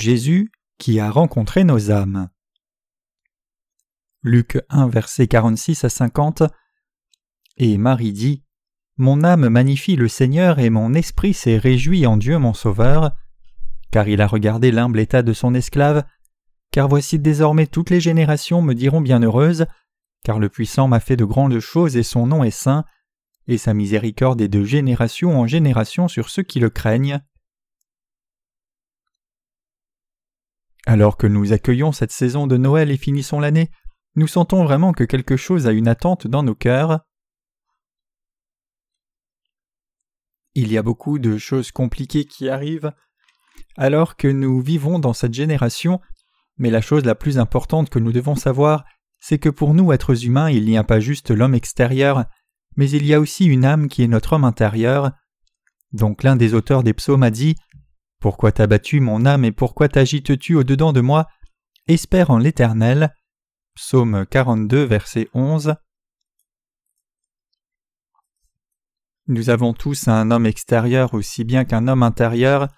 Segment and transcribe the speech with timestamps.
[0.00, 2.28] Jésus qui a rencontré nos âmes.
[4.22, 6.44] Luc 1, verset 46 à 50
[7.56, 8.44] Et Marie dit
[8.96, 13.16] Mon âme magnifie le Seigneur et mon esprit s'est réjoui en Dieu mon Sauveur,
[13.90, 16.04] car il a regardé l'humble état de son esclave.
[16.70, 19.66] Car voici désormais toutes les générations me diront bienheureuse,
[20.22, 22.84] car le puissant m'a fait de grandes choses et son nom est saint,
[23.48, 27.20] et sa miséricorde est de génération en génération sur ceux qui le craignent.
[30.88, 33.70] Alors que nous accueillons cette saison de Noël et finissons l'année,
[34.16, 37.00] nous sentons vraiment que quelque chose a une attente dans nos cœurs.
[40.54, 42.90] Il y a beaucoup de choses compliquées qui arrivent
[43.76, 46.00] alors que nous vivons dans cette génération,
[46.56, 48.86] mais la chose la plus importante que nous devons savoir,
[49.18, 52.24] c'est que pour nous êtres humains il n'y a pas juste l'homme extérieur,
[52.76, 55.10] mais il y a aussi une âme qui est notre homme intérieur.
[55.92, 57.56] Donc l'un des auteurs des psaumes a dit
[58.20, 61.26] pourquoi t'as battu mon âme et pourquoi t'agites-tu au-dedans de moi?
[61.86, 63.14] Espère en l'Éternel.
[63.74, 65.74] Psaume 42, verset 11.
[69.28, 72.68] Nous avons tous un homme extérieur aussi bien qu'un homme intérieur.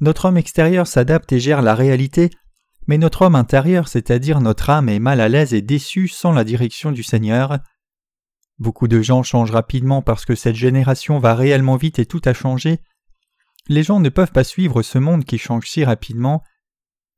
[0.00, 2.30] Notre homme extérieur s'adapte et gère la réalité,
[2.88, 6.42] mais notre homme intérieur, c'est-à-dire notre âme, est mal à l'aise et déçu sans la
[6.42, 7.58] direction du Seigneur.
[8.58, 12.32] Beaucoup de gens changent rapidement parce que cette génération va réellement vite et tout a
[12.32, 12.80] changé.
[13.68, 16.42] Les gens ne peuvent pas suivre ce monde qui change si rapidement.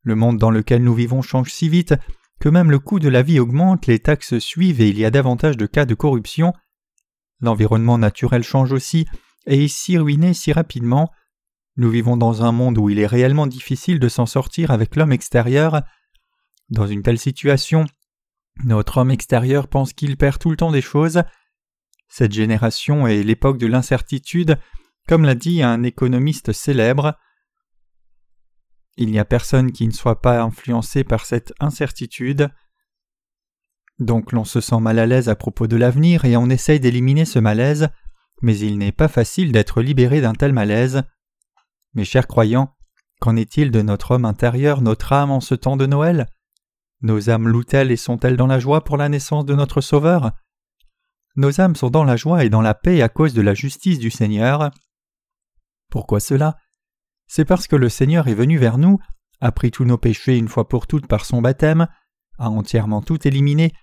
[0.03, 1.93] Le monde dans lequel nous vivons change si vite
[2.39, 5.11] que même le coût de la vie augmente, les taxes suivent et il y a
[5.11, 6.53] davantage de cas de corruption.
[7.41, 9.07] L'environnement naturel change aussi
[9.45, 11.11] et est si ruiné si rapidement.
[11.75, 15.11] Nous vivons dans un monde où il est réellement difficile de s'en sortir avec l'homme
[15.11, 15.81] extérieur.
[16.69, 17.85] Dans une telle situation,
[18.63, 21.23] notre homme extérieur pense qu'il perd tout le temps des choses.
[22.07, 24.57] Cette génération est l'époque de l'incertitude
[25.07, 27.15] comme l'a dit un économiste célèbre,
[28.97, 32.49] il n'y a personne qui ne soit pas influencé par cette incertitude.
[33.99, 37.25] Donc l'on se sent mal à l'aise à propos de l'avenir et on essaye d'éliminer
[37.25, 37.89] ce malaise,
[38.41, 41.03] mais il n'est pas facile d'être libéré d'un tel malaise.
[41.93, 42.75] Mes chers croyants,
[43.19, 46.27] qu'en est-il de notre homme intérieur, notre âme en ce temps de Noël?
[47.01, 50.31] Nos âmes louent-elles et sont-elles dans la joie pour la naissance de notre Sauveur?
[51.35, 53.99] Nos âmes sont dans la joie et dans la paix à cause de la justice
[53.99, 54.71] du Seigneur.
[55.89, 56.57] Pourquoi cela?
[57.27, 58.99] C'est parce que le Seigneur est venu vers nous,
[59.41, 61.87] a pris tous nos péchés une fois pour toutes par son baptême,
[62.39, 63.73] a entièrement tout éliminé,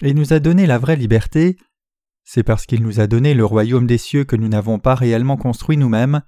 [0.00, 1.56] et nous a donné la vraie liberté.
[2.24, 5.36] C'est parce qu'il nous a donné le royaume des cieux que nous n'avons pas réellement
[5.36, 6.22] construit nous-mêmes.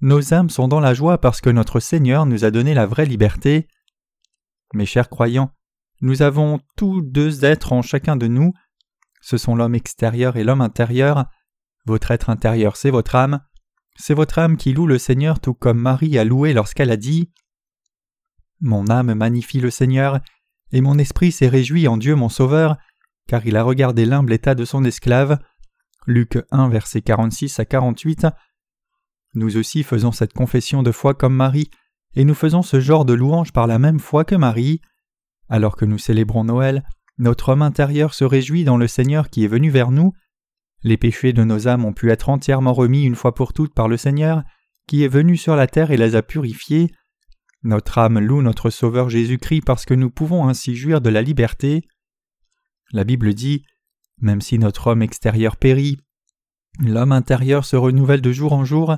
[0.00, 3.06] Nos âmes sont dans la joie parce que notre Seigneur nous a donné la vraie
[3.06, 3.68] liberté.
[4.74, 5.52] Mes chers croyants,
[6.00, 8.52] nous avons tous deux êtres en chacun de nous.
[9.20, 11.26] Ce sont l'homme extérieur et l'homme intérieur.
[11.86, 13.40] Votre être intérieur, c'est votre âme,
[13.98, 17.30] c'est votre âme qui loue le Seigneur tout comme Marie a loué lorsqu'elle a dit
[18.60, 20.20] Mon âme magnifie le Seigneur,
[20.70, 22.76] et mon esprit s'est réjoui en Dieu mon Sauveur,
[23.26, 25.38] car il a regardé l'humble état de son esclave.
[26.06, 28.26] Luc 1, versets 46 à 48.
[29.34, 31.70] Nous aussi faisons cette confession de foi comme Marie,
[32.14, 34.80] et nous faisons ce genre de louange par la même foi que Marie.
[35.48, 36.84] Alors que nous célébrons Noël,
[37.18, 40.12] notre homme intérieur se réjouit dans le Seigneur qui est venu vers nous,
[40.82, 43.88] les péchés de nos âmes ont pu être entièrement remis une fois pour toutes par
[43.88, 44.42] le Seigneur,
[44.86, 46.92] qui est venu sur la terre et les a purifiés.
[47.62, 51.88] Notre âme loue notre Sauveur Jésus-Christ parce que nous pouvons ainsi jouir de la liberté.
[52.92, 53.64] La Bible dit
[54.20, 55.98] Même si notre homme extérieur périt,
[56.78, 58.96] l'homme intérieur se renouvelle de jour en jour.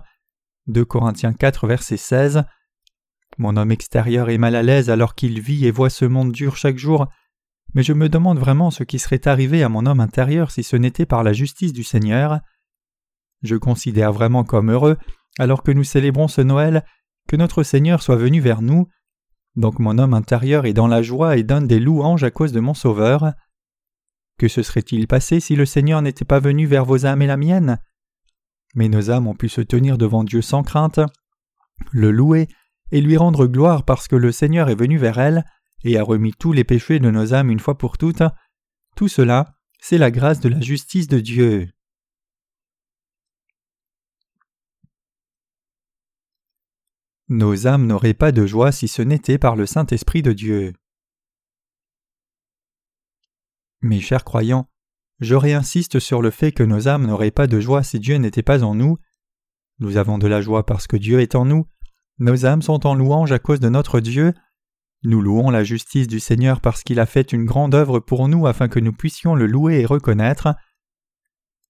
[0.66, 2.44] 2 Corinthiens 4, verset 16.
[3.38, 6.56] Mon homme extérieur est mal à l'aise alors qu'il vit et voit ce monde dur
[6.56, 7.08] chaque jour,
[7.74, 10.76] mais je me demande vraiment ce qui serait arrivé à mon homme intérieur si ce
[10.76, 12.40] n'était par la justice du Seigneur.
[13.42, 14.96] Je considère vraiment comme heureux,
[15.38, 16.84] alors que nous célébrons ce Noël,
[17.28, 18.88] que notre Seigneur soit venu vers nous.
[19.56, 22.60] Donc mon homme intérieur est dans la joie et donne des louanges à cause de
[22.60, 23.32] mon Sauveur.
[24.38, 27.36] Que se serait-il passé si le Seigneur n'était pas venu vers vos âmes et la
[27.36, 27.78] mienne?
[28.74, 31.00] Mais nos âmes ont pu se tenir devant Dieu sans crainte,
[31.92, 32.48] le louer
[32.92, 35.44] et lui rendre gloire parce que le Seigneur est venu vers elles,
[35.84, 38.22] et a remis tous les péchés de nos âmes une fois pour toutes,
[38.96, 41.68] tout cela, c'est la grâce de la justice de Dieu.
[47.28, 50.72] Nos âmes n'auraient pas de joie si ce n'était par le Saint-Esprit de Dieu.
[53.82, 54.68] Mes chers croyants,
[55.20, 58.42] je réinsiste sur le fait que nos âmes n'auraient pas de joie si Dieu n'était
[58.42, 58.98] pas en nous.
[59.78, 61.66] Nous avons de la joie parce que Dieu est en nous,
[62.20, 64.34] nos âmes sont en louange à cause de notre Dieu,
[65.02, 68.46] nous louons la justice du Seigneur parce qu'il a fait une grande œuvre pour nous
[68.46, 70.54] afin que nous puissions le louer et reconnaître.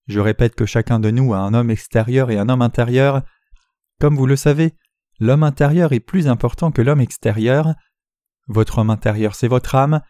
[0.08, 3.22] Je répète que chacun de nous a un homme extérieur et un homme intérieur.
[4.00, 4.74] Comme vous le savez,
[5.20, 7.74] l'homme intérieur est plus important que l'homme extérieur.
[8.48, 10.00] Votre homme intérieur, c'est votre âme.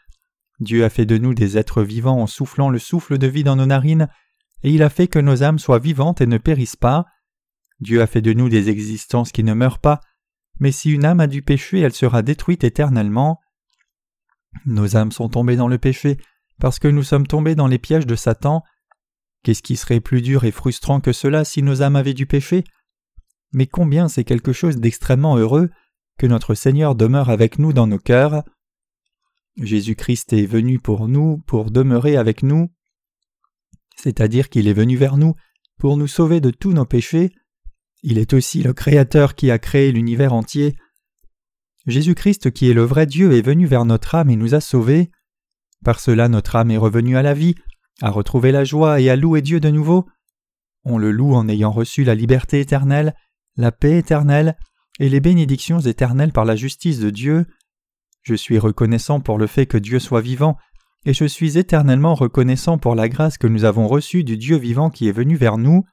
[0.61, 3.57] Dieu a fait de nous des êtres vivants en soufflant le souffle de vie dans
[3.57, 4.09] nos narines,
[4.63, 7.05] et il a fait que nos âmes soient vivantes et ne périssent pas.
[7.81, 10.01] Dieu a fait de nous des existences qui ne meurent pas,
[10.61, 13.41] mais si une âme a du péché, elle sera détruite éternellement.
[14.67, 16.19] Nos âmes sont tombées dans le péché
[16.61, 18.62] parce que nous sommes tombés dans les pièges de Satan.
[19.43, 22.65] Qu'est-ce qui serait plus dur et frustrant que cela si nos âmes avaient du péché?
[23.53, 25.71] Mais combien c'est quelque chose d'extrêmement heureux
[26.19, 28.45] que notre Seigneur demeure avec nous dans nos cœurs.
[29.57, 32.71] Jésus-Christ est venu pour nous, pour demeurer avec nous,
[33.97, 35.35] c'est-à-dire qu'il est venu vers nous
[35.79, 37.33] pour nous sauver de tous nos péchés,
[38.02, 40.76] il est aussi le Créateur qui a créé l'univers entier.
[41.87, 45.11] Jésus-Christ qui est le vrai Dieu est venu vers notre âme et nous a sauvés.
[45.85, 47.55] Par cela notre âme est revenue à la vie,
[48.02, 50.06] a retrouvé la joie et a loué Dieu de nouveau.
[50.85, 53.14] On le loue en ayant reçu la liberté éternelle,
[53.56, 54.56] la paix éternelle
[54.99, 57.47] et les bénédictions éternelles par la justice de Dieu.
[58.23, 60.56] Je suis reconnaissant pour le fait que Dieu soit vivant,
[61.06, 64.91] et je suis éternellement reconnaissant pour la grâce que nous avons reçue du Dieu vivant
[64.91, 65.85] qui est venu vers nous.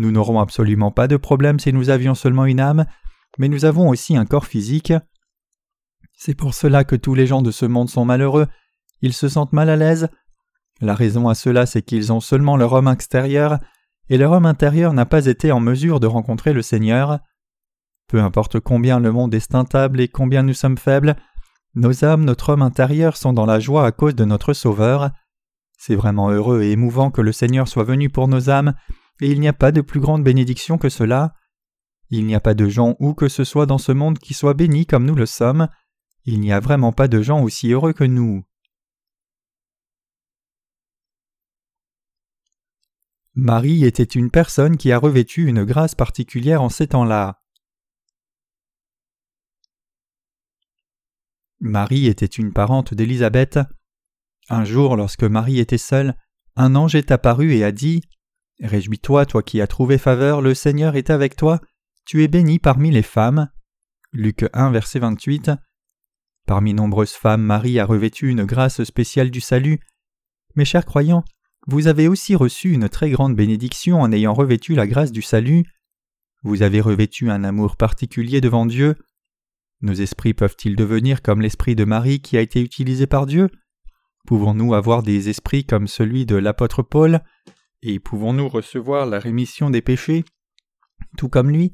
[0.00, 2.86] Nous n'aurons absolument pas de problème si nous avions seulement une âme,
[3.36, 4.94] mais nous avons aussi un corps physique.
[6.16, 8.46] C'est pour cela que tous les gens de ce monde sont malheureux,
[9.02, 10.08] ils se sentent mal à l'aise.
[10.80, 13.58] La raison à cela, c'est qu'ils ont seulement leur homme extérieur,
[14.08, 17.18] et leur homme intérieur n'a pas été en mesure de rencontrer le Seigneur.
[18.08, 21.14] Peu importe combien le monde est instable et combien nous sommes faibles,
[21.74, 25.10] nos âmes, notre homme intérieur sont dans la joie à cause de notre Sauveur.
[25.76, 28.72] C'est vraiment heureux et émouvant que le Seigneur soit venu pour nos âmes,
[29.20, 31.34] et il n'y a pas de plus grande bénédiction que cela.
[32.10, 34.54] Il n'y a pas de gens où que ce soit dans ce monde qui soient
[34.54, 35.68] bénis comme nous le sommes.
[36.24, 38.44] Il n'y a vraiment pas de gens aussi heureux que nous.
[43.34, 47.40] Marie était une personne qui a revêtu une grâce particulière en ces temps-là.
[51.60, 53.60] Marie était une parente d'Élisabeth.
[54.48, 56.16] Un jour, lorsque Marie était seule,
[56.56, 58.02] un ange est apparu et a dit
[58.62, 61.60] Réjouis-toi, toi qui as trouvé faveur, le Seigneur est avec toi,
[62.04, 63.48] tu es bénie parmi les femmes.
[64.12, 65.52] Luc 1, verset 28.
[66.46, 69.80] Parmi nombreuses femmes, Marie a revêtu une grâce spéciale du salut.
[70.56, 71.24] Mes chers croyants,
[71.66, 75.64] vous avez aussi reçu une très grande bénédiction en ayant revêtu la grâce du salut.
[76.42, 78.96] Vous avez revêtu un amour particulier devant Dieu.
[79.80, 83.48] Nos esprits peuvent-ils devenir comme l'esprit de Marie qui a été utilisé par Dieu?
[84.26, 87.22] Pouvons-nous avoir des esprits comme celui de l'apôtre Paul?
[87.82, 90.24] Et pouvons-nous recevoir la rémission des péchés?
[91.16, 91.72] Tout comme lui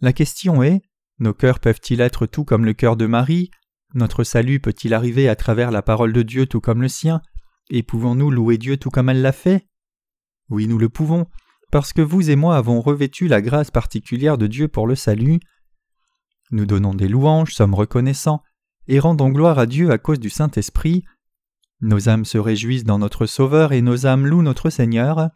[0.00, 0.82] La question est
[1.20, 3.50] nos cœurs peuvent-ils être tout comme le cœur de Marie?
[3.94, 7.22] Notre salut peut-il arriver à travers la parole de Dieu tout comme le sien?
[7.70, 9.68] Et pouvons-nous louer Dieu tout comme elle l'a fait?
[10.50, 11.26] Oui, nous le pouvons,
[11.70, 15.38] parce que vous et moi avons revêtu la grâce particulière de Dieu pour le salut.
[16.50, 18.42] Nous donnons des louanges, sommes reconnaissants,
[18.88, 21.04] et rendons gloire à Dieu à cause du Saint-Esprit.
[21.84, 25.28] Nos âmes se réjouissent dans notre Sauveur et nos âmes louent notre Seigneur.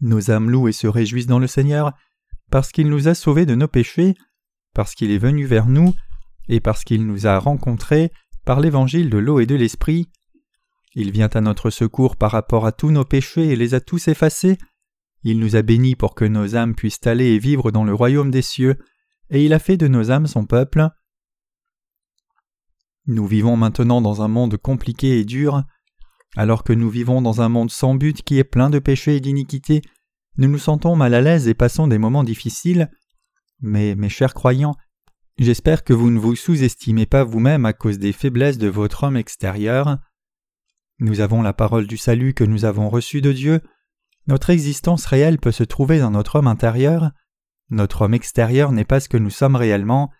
[0.00, 1.92] Nos âmes louent et se réjouissent dans le Seigneur
[2.50, 4.16] parce qu'il nous a sauvés de nos péchés,
[4.74, 5.94] parce qu'il est venu vers nous,
[6.48, 8.10] et parce qu'il nous a rencontrés
[8.44, 10.08] par l'évangile de l'eau et de l'esprit.
[10.96, 14.08] Il vient à notre secours par rapport à tous nos péchés et les a tous
[14.08, 14.58] effacés.
[15.22, 18.32] Il nous a bénis pour que nos âmes puissent aller et vivre dans le royaume
[18.32, 18.76] des cieux,
[19.30, 20.88] et il a fait de nos âmes son peuple.
[23.08, 25.64] Nous vivons maintenant dans un monde compliqué et dur.
[26.36, 29.20] Alors que nous vivons dans un monde sans but qui est plein de péchés et
[29.20, 29.80] d'iniquités,
[30.36, 32.90] nous nous sentons mal à l'aise et passons des moments difficiles.
[33.60, 34.76] Mais, mes chers croyants,
[35.38, 39.16] j'espère que vous ne vous sous-estimez pas vous-même à cause des faiblesses de votre homme
[39.16, 39.96] extérieur.
[40.98, 43.62] Nous avons la parole du salut que nous avons reçue de Dieu.
[44.26, 47.12] Notre existence réelle peut se trouver dans notre homme intérieur.
[47.70, 50.10] Notre homme extérieur n'est pas ce que nous sommes réellement.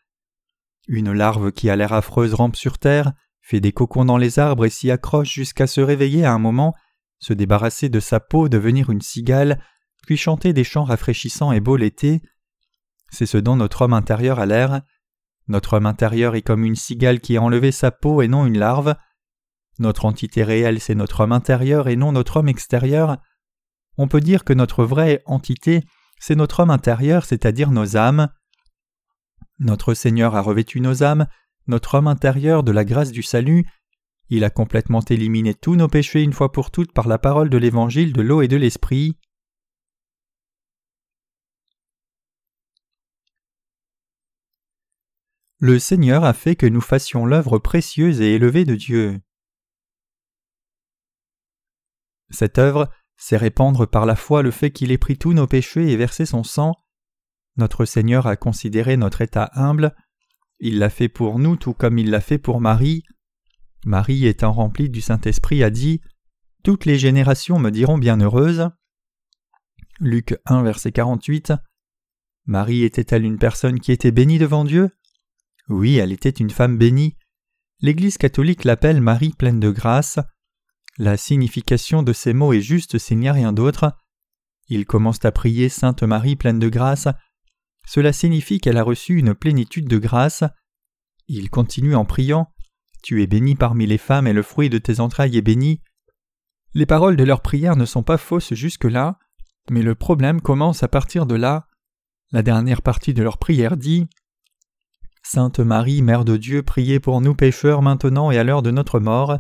[0.89, 4.65] Une larve qui a l'air affreuse rampe sur terre, fait des cocons dans les arbres
[4.65, 6.75] et s'y accroche jusqu'à se réveiller à un moment,
[7.19, 9.63] se débarrasser de sa peau, devenir une cigale,
[10.07, 12.23] puis chanter des chants rafraîchissants et beaux l'été.
[13.11, 14.81] C'est ce dont notre homme intérieur a l'air.
[15.47, 18.59] Notre homme intérieur est comme une cigale qui a enlevé sa peau et non une
[18.59, 18.97] larve.
[19.79, 23.19] Notre entité réelle, c'est notre homme intérieur et non notre homme extérieur.
[23.99, 25.85] On peut dire que notre vraie entité,
[26.19, 28.29] c'est notre homme intérieur, c'est-à-dire nos âmes.
[29.59, 31.27] Notre Seigneur a revêtu nos âmes,
[31.67, 33.67] notre homme intérieur de la grâce du salut.
[34.31, 37.59] Il a complètement éliminé tous nos péchés une fois pour toutes par la parole de
[37.59, 39.17] l'évangile de l'eau et de l'esprit.
[45.61, 49.21] Le Seigneur a fait que nous fassions l'œuvre précieuse et élevée de Dieu.
[52.31, 55.91] Cette œuvre, c'est répandre par la foi le fait qu'il ait pris tous nos péchés
[55.91, 56.77] et versé son sang.
[57.59, 59.95] Notre Seigneur a considéré notre état humble,
[60.61, 63.05] il l'a fait pour nous tout comme il l'a fait pour Marie.
[63.85, 66.01] Marie étant remplie du Saint-Esprit a dit
[66.65, 68.69] Toutes les générations me diront bienheureuse.
[70.01, 71.53] Luc 1 verset 48
[72.47, 74.91] Marie était-elle une personne qui était bénie devant Dieu?
[75.69, 77.17] Oui, elle était une femme bénie.
[77.81, 80.19] L'Église catholique l'appelle Marie pleine de grâce.
[80.97, 83.97] La signification de ces mots est juste s'il n'y a rien d'autre.
[84.69, 87.07] Ils commencent à prier Sainte Marie pleine de grâce.
[87.89, 90.45] Cela signifie qu'elle a reçu une plénitude de grâce.
[91.27, 92.53] Ils continuent en priant
[93.03, 95.81] Tu es bénie parmi les femmes et le fruit de tes entrailles est béni.
[96.75, 99.19] Les paroles de leur prière ne sont pas fausses jusque-là,
[99.71, 101.67] mais le problème commence à partir de là.
[102.31, 104.07] La dernière partie de leur prière dit
[105.23, 109.01] Sainte Marie, Mère de Dieu, priez pour nous pécheurs maintenant et à l'heure de notre
[109.01, 109.39] mort.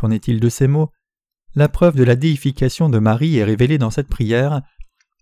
[0.00, 0.90] Qu'en est-il de ces mots?
[1.54, 4.62] La preuve de la déification de Marie est révélée dans cette prière.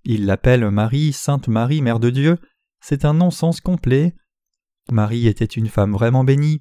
[0.04, 2.38] Il l'appelle Marie, Sainte Marie, Mère de Dieu.
[2.80, 4.14] C'est un non-sens complet.
[4.92, 6.60] Marie était une femme vraiment bénie,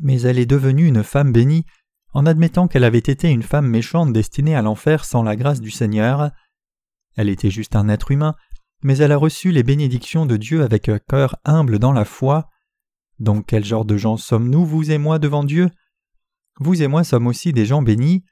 [0.00, 1.64] mais elle est devenue une femme bénie
[2.12, 5.72] en admettant qu'elle avait été une femme méchante destinée à l'enfer sans la grâce du
[5.72, 6.30] Seigneur.
[7.16, 8.36] Elle était juste un être humain,
[8.84, 12.50] mais elle a reçu les bénédictions de Dieu avec un cœur humble dans la foi.
[13.18, 15.70] Donc quel genre de gens sommes-nous, vous et moi, devant Dieu?
[16.60, 18.24] Vous et moi sommes aussi des gens bénis.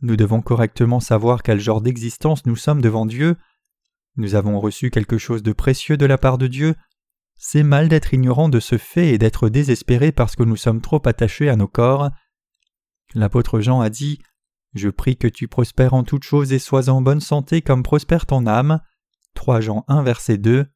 [0.00, 3.36] Nous devons correctement savoir quel genre d'existence nous sommes devant Dieu.
[4.16, 6.74] Nous avons reçu quelque chose de précieux de la part de Dieu.
[7.36, 11.02] C'est mal d'être ignorant de ce fait et d'être désespéré parce que nous sommes trop
[11.04, 12.10] attachés à nos corps.
[13.14, 14.20] L'apôtre Jean a dit
[14.74, 18.26] Je prie que tu prospères en toutes choses et sois en bonne santé comme prospère
[18.26, 18.80] ton âme.
[19.34, 20.66] 3 Jean 1 verset 2.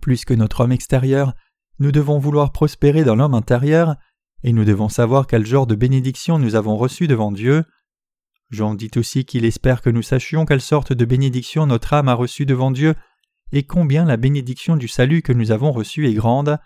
[0.00, 1.34] Plus que notre homme extérieur,
[1.78, 3.96] nous devons vouloir prospérer dans l'homme intérieur
[4.42, 7.64] et nous devons savoir quel genre de bénédiction nous avons reçu devant Dieu.
[8.52, 12.14] Jean dit aussi qu'il espère que nous sachions quelle sorte de bénédiction notre âme a
[12.14, 12.94] reçue devant Dieu
[13.50, 16.58] et combien la bénédiction du salut que nous avons reçue est grande.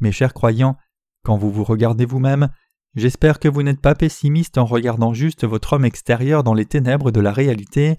[0.00, 0.76] Mes chers croyants,
[1.22, 2.50] quand vous vous regardez vous-même,
[2.96, 7.12] j'espère que vous n'êtes pas pessimiste en regardant juste votre homme extérieur dans les ténèbres
[7.12, 7.96] de la réalité.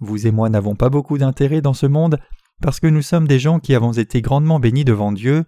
[0.00, 2.18] Vous et moi n'avons pas beaucoup d'intérêt dans ce monde
[2.60, 5.44] parce que nous sommes des gens qui avons été grandement bénis devant Dieu.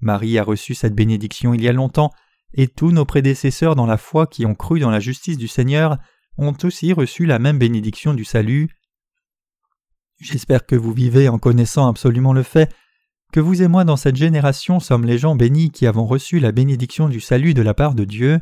[0.00, 2.12] Marie a reçu cette bénédiction il y a longtemps,
[2.54, 5.98] et tous nos prédécesseurs dans la foi qui ont cru dans la justice du Seigneur
[6.38, 8.68] ont aussi reçu la même bénédiction du salut.
[10.20, 12.72] J'espère que vous vivez en connaissant absolument le fait
[13.32, 16.52] que vous et moi dans cette génération sommes les gens bénis qui avons reçu la
[16.52, 18.40] bénédiction du salut de la part de Dieu.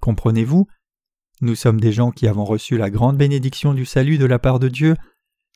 [0.00, 0.66] Comprenez-vous?
[1.40, 4.58] Nous sommes des gens qui avons reçu la grande bénédiction du salut de la part
[4.58, 4.96] de Dieu.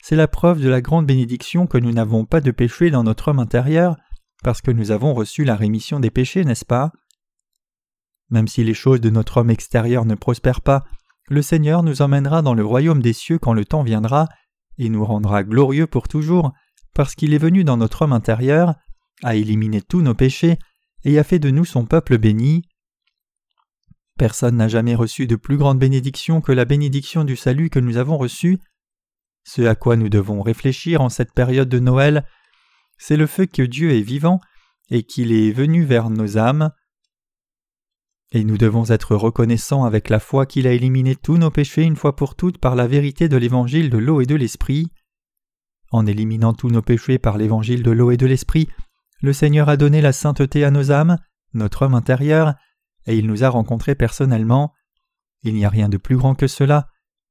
[0.02, 3.28] C'est la preuve de la grande bénédiction que nous n'avons pas de péché dans notre
[3.28, 3.96] homme intérieur,
[4.42, 6.90] parce que nous avons reçu la rémission des péchés, n'est-ce pas?
[8.30, 10.84] Même si les choses de notre homme extérieur ne prospèrent pas,
[11.28, 14.28] le Seigneur nous emmènera dans le royaume des cieux quand le temps viendra,
[14.78, 16.52] et nous rendra glorieux pour toujours,
[16.94, 18.74] parce qu'il est venu dans notre homme intérieur,
[19.22, 20.58] a éliminé tous nos péchés,
[21.04, 22.62] et a fait de nous son peuple béni.
[24.18, 27.98] Personne n'a jamais reçu de plus grande bénédiction que la bénédiction du salut que nous
[27.98, 28.58] avons reçue.
[29.44, 32.26] Ce à quoi nous devons réfléchir en cette période de Noël,
[32.98, 34.40] c'est le fait que Dieu est vivant
[34.90, 36.70] et qu'il est venu vers nos âmes.
[38.32, 41.96] Et nous devons être reconnaissants avec la foi qu'il a éliminé tous nos péchés une
[41.96, 44.90] fois pour toutes par la vérité de l'évangile de l'eau et de l'esprit.
[45.90, 48.68] En éliminant tous nos péchés par l'évangile de l'eau et de l'esprit,
[49.22, 51.16] le Seigneur a donné la sainteté à nos âmes,
[51.54, 52.54] notre homme intérieur,
[53.06, 54.74] et il nous a rencontrés personnellement.
[55.42, 56.88] Il n'y a rien de plus grand que cela.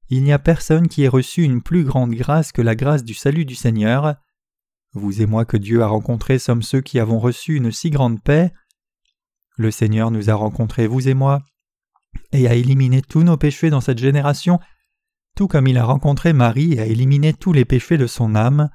[0.10, 3.14] Il n'y a personne qui ait reçu une plus grande grâce que la grâce du
[3.14, 4.16] salut du Seigneur.
[4.94, 8.22] Vous et moi que Dieu a rencontrés sommes ceux qui avons reçu une si grande
[8.24, 8.52] paix.
[9.58, 11.42] Le Seigneur nous a rencontrés, vous et moi,
[12.32, 14.60] et a éliminé tous nos péchés dans cette génération,
[15.36, 18.70] tout comme il a rencontré Marie et a éliminé tous les péchés de son âme.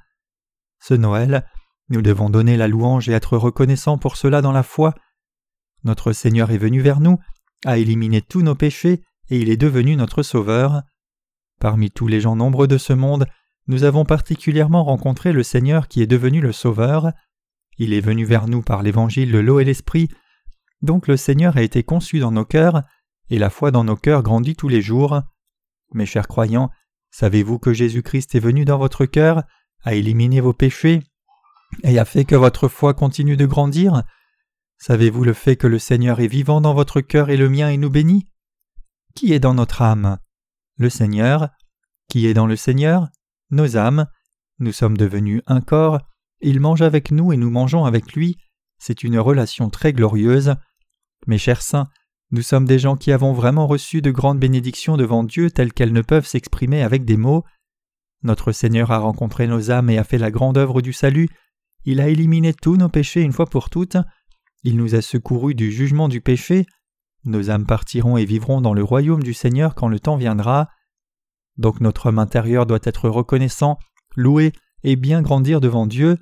[0.79, 1.45] Ce Noël,
[1.89, 4.93] nous devons donner la louange et être reconnaissants pour cela dans la foi.
[5.83, 7.17] Notre Seigneur est venu vers nous,
[7.65, 10.83] a éliminé tous nos péchés, et il est devenu notre Sauveur.
[11.59, 13.25] Parmi tous les gens nombreux de ce monde,
[13.67, 17.11] nous avons particulièrement rencontré le Seigneur qui est devenu le Sauveur.
[17.77, 20.09] Il est venu vers nous par l'évangile de l'eau et l'esprit,
[20.83, 22.83] donc le Seigneur a été conçu dans nos cœurs,
[23.29, 25.21] et la foi dans nos cœurs grandit tous les jours.
[25.93, 26.69] Mes chers croyants,
[27.09, 29.43] savez-vous que Jésus-Christ est venu dans votre cœur,
[29.83, 31.01] a éliminé vos péchés,
[31.83, 34.03] et a fait que votre foi continue de grandir?
[34.77, 37.77] Savez-vous le fait que le Seigneur est vivant dans votre cœur et le mien et
[37.77, 38.27] nous bénit
[39.15, 40.19] Qui est dans notre âme?
[40.77, 41.49] Le Seigneur.
[42.09, 43.07] Qui est dans le Seigneur?
[43.49, 44.07] Nos âmes.
[44.59, 45.99] Nous sommes devenus un corps,
[46.41, 48.37] il mange avec nous et nous mangeons avec lui,
[48.77, 50.55] c'est une relation très glorieuse.
[51.27, 51.87] Mes chers saints,
[52.31, 55.93] nous sommes des gens qui avons vraiment reçu de grandes bénédictions devant Dieu telles qu'elles
[55.93, 57.43] ne peuvent s'exprimer avec des mots.
[58.23, 61.29] Notre Seigneur a rencontré nos âmes et a fait la grande œuvre du salut,
[61.85, 63.97] il a éliminé tous nos péchés une fois pour toutes,
[64.63, 66.65] il nous a secourus du jugement du péché,
[67.25, 70.69] nos âmes partiront et vivront dans le royaume du Seigneur quand le temps viendra.
[71.57, 73.77] Donc notre homme intérieur doit être reconnaissant,
[74.15, 74.51] loué
[74.83, 76.17] et bien grandir devant Dieu.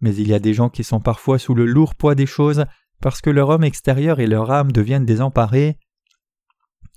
[0.00, 2.64] Mais il y a des gens qui sont parfois sous le lourd poids des choses
[3.02, 5.76] parce que leur homme extérieur et leur âme deviennent désemparés.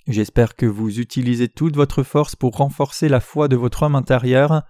[0.08, 4.62] J'espère que vous utilisez toute votre force pour renforcer la foi de votre homme intérieur.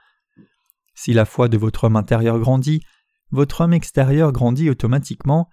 [0.95, 2.81] Si la foi de votre homme intérieur grandit,
[3.31, 5.49] votre homme extérieur grandit automatiquement.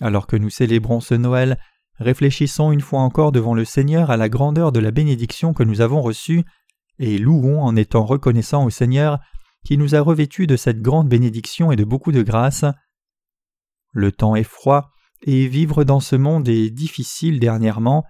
[0.00, 1.56] Alors que nous célébrons ce Noël,
[2.00, 5.80] réfléchissons une fois encore devant le Seigneur à la grandeur de la bénédiction que nous
[5.80, 6.42] avons reçue,
[6.98, 9.20] et louons en étant reconnaissants au Seigneur
[9.64, 12.64] qui nous a revêtus de cette grande bénédiction et de beaucoup de grâce.
[13.92, 14.91] Le temps est froid,
[15.24, 18.04] et vivre dans ce monde est difficile dernièrement,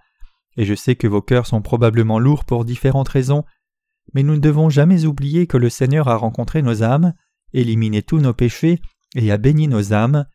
[0.57, 3.43] et je sais que vos cœurs sont probablement lourds pour différentes raisons,
[4.13, 7.13] mais nous ne devons jamais oublier que le Seigneur a rencontré nos âmes,
[7.53, 8.79] éliminé tous nos péchés
[9.15, 10.25] et a béni nos âmes.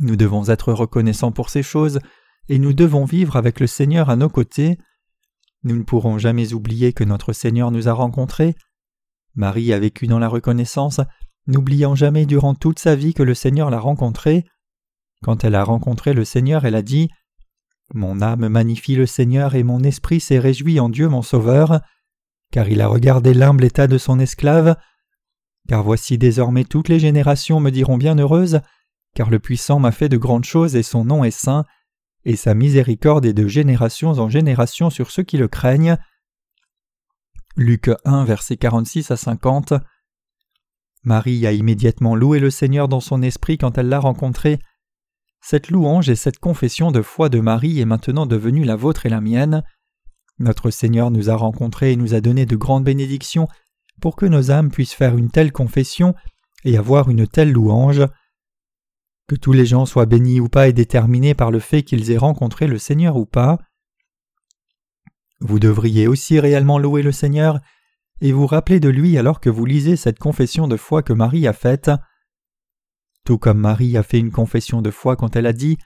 [0.00, 2.00] Nous devons être reconnaissants pour ces choses,
[2.48, 4.78] et nous devons vivre avec le Seigneur à nos côtés.
[5.64, 8.54] Nous ne pourrons jamais oublier que notre Seigneur nous a rencontrés.
[9.34, 11.00] Marie a vécu dans la reconnaissance,
[11.46, 14.44] n'oubliant jamais durant toute sa vie que le Seigneur l'a rencontrée.
[15.22, 17.08] Quand elle a rencontré le Seigneur, elle a dit
[17.94, 21.80] Mon âme magnifie le Seigneur et mon esprit s'est réjoui en Dieu mon Sauveur,
[22.50, 24.76] car il a regardé l'humble état de son esclave.
[25.68, 28.60] Car voici désormais toutes les générations me diront bienheureuses,
[29.14, 31.64] car le puissant m'a fait de grandes choses et son nom est saint,
[32.24, 35.96] et sa miséricorde est de génération en génération sur ceux qui le craignent.
[37.56, 39.74] Luc 1, versets 46 à 50.
[41.04, 44.60] Marie a immédiatement loué le Seigneur dans son esprit quand elle l'a rencontré.
[45.40, 49.08] Cette louange et cette confession de foi de Marie est maintenant devenue la vôtre et
[49.08, 49.62] la mienne.
[50.38, 53.48] Notre Seigneur nous a rencontrés et nous a donné de grandes bénédictions
[54.00, 56.14] pour que nos âmes puissent faire une telle confession
[56.64, 58.06] et avoir une telle louange.
[59.26, 62.18] Que tous les gens soient bénis ou pas est déterminé par le fait qu'ils aient
[62.18, 63.58] rencontré le Seigneur ou pas.
[65.40, 67.60] Vous devriez aussi réellement louer le Seigneur
[68.20, 71.46] et vous rappeler de lui alors que vous lisez cette confession de foi que Marie
[71.46, 71.90] a faite.
[73.28, 75.76] Tout comme Marie a fait une confession de foi quand elle a dit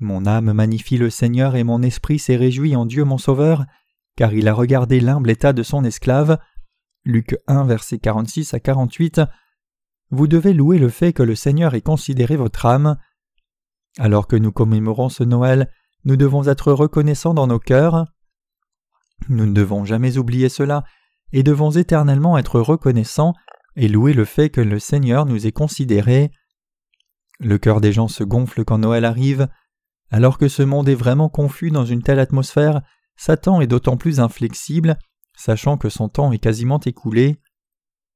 [0.00, 3.64] Mon âme magnifie le Seigneur et mon esprit s'est réjoui en Dieu mon Sauveur,
[4.16, 6.36] car il a regardé l'humble état de son esclave.
[7.04, 9.20] Luc 1, versets 46 à 48
[10.10, 12.96] vous devez louer le fait que le Seigneur ait considéré votre âme.
[13.96, 15.70] Alors que nous commémorons ce Noël,
[16.04, 18.06] nous devons être reconnaissants dans nos cœurs.
[19.28, 20.82] Nous ne devons jamais oublier cela,
[21.32, 23.32] et devons éternellement être reconnaissants
[23.76, 26.32] et louer le fait que le Seigneur nous ait considérés.
[27.40, 29.48] Le cœur des gens se gonfle quand Noël arrive.
[30.10, 32.82] Alors que ce monde est vraiment confus dans une telle atmosphère,
[33.16, 34.98] Satan est d'autant plus inflexible,
[35.36, 37.40] sachant que son temps est quasiment écoulé.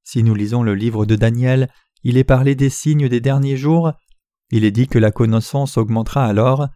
[0.04, 1.68] Si nous lisons le livre de Daniel,
[2.04, 3.92] il est parlé des signes des derniers jours.
[4.50, 6.68] Il est dit que la connaissance augmentera alors.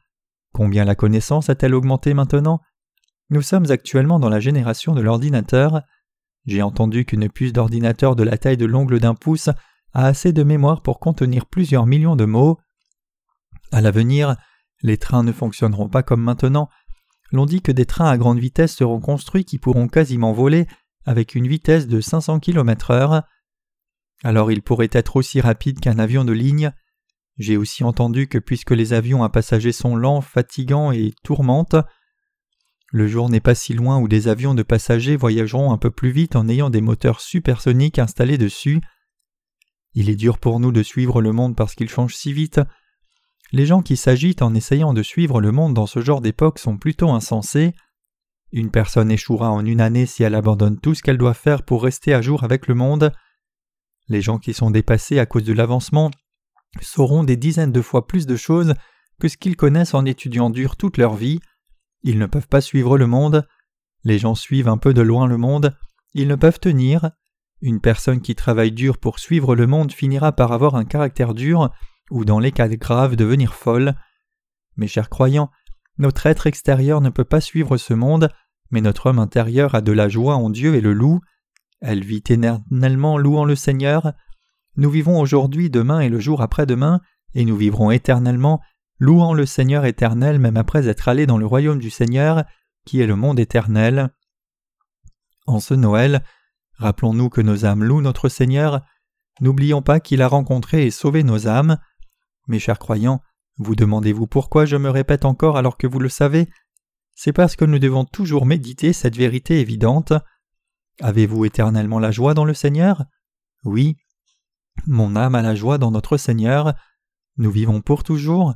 [0.53, 2.61] Combien la connaissance a-t-elle augmenté maintenant?
[3.31, 5.83] Nous sommes actuellement dans la génération de l'ordinateur.
[6.45, 9.49] J'ai entendu qu'une puce d'ordinateur de la taille de l'ongle d'un pouce
[9.95, 12.59] a assez de mémoire pour contenir plusieurs millions de mots.
[13.71, 14.37] À l'avenir,
[14.83, 16.69] les trains ne fonctionneront pas comme maintenant.
[17.31, 20.67] L'on dit que des trains à grande vitesse seront construits qui pourront quasiment voler
[21.05, 23.23] avec une vitesse de 500 km/h.
[24.25, 26.73] Alors il pourrait être aussi rapide qu'un avion de ligne.
[27.39, 31.77] J'ai aussi entendu que puisque les avions à passagers sont lents, fatigants et tourmentent,
[32.93, 36.11] le jour n'est pas si loin où des avions de passagers voyageront un peu plus
[36.11, 38.83] vite en ayant des moteurs supersoniques installés dessus.
[39.95, 42.61] Il est dur pour nous de suivre le monde parce qu'il change si vite.
[43.53, 46.79] Les gens qui s'agitent en essayant de suivre le monde dans ce genre d'époque sont
[46.79, 47.75] plutôt insensés.
[48.53, 51.83] Une personne échouera en une année si elle abandonne tout ce qu'elle doit faire pour
[51.83, 53.13] rester à jour avec le monde.
[54.09, 56.11] Les gens qui sont dépassés à cause de l'avancement
[56.81, 58.75] sauront des dizaines de fois plus de choses
[59.21, 61.41] que ce qu'ils connaissent en étudiant dur toute leur vie.
[62.03, 63.47] Ils ne peuvent pas suivre le monde.
[64.05, 65.77] Les gens suivent un peu de loin le monde.
[66.15, 67.11] Ils ne peuvent tenir.
[67.63, 71.71] Une personne qui travaille dur pour suivre le monde finira par avoir un caractère dur
[72.11, 73.95] ou dans les cas graves devenir folle.
[74.77, 75.49] Mes chers croyants,
[75.97, 78.29] notre être extérieur ne peut pas suivre ce monde,
[78.73, 81.21] mais notre homme intérieur a de la joie en Dieu et le loue.
[81.81, 84.13] Elle vit éternellement louant le Seigneur.
[84.77, 87.01] Nous vivons aujourd'hui, demain et le jour après-demain,
[87.35, 88.61] et nous vivrons éternellement
[88.99, 92.45] louant le Seigneur éternel même après être allés dans le royaume du Seigneur,
[92.85, 94.11] qui est le monde éternel.
[95.47, 96.25] En ce Noël,
[96.79, 98.83] rappelons-nous que nos âmes louent notre Seigneur.
[99.41, 101.79] N'oublions pas qu'il a rencontré et sauvé nos âmes.
[102.49, 103.23] Mes chers croyants,
[103.59, 106.49] vous demandez-vous pourquoi je me répète encore alors que vous le savez?
[107.15, 110.13] C'est parce que nous devons toujours méditer cette vérité évidente.
[111.01, 113.05] Avez-vous éternellement la joie dans le Seigneur?
[113.65, 113.97] Oui.
[114.87, 116.75] Mon âme a la joie dans notre Seigneur.
[117.37, 118.55] Nous vivons pour toujours.